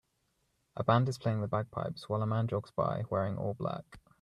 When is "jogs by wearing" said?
2.47-3.37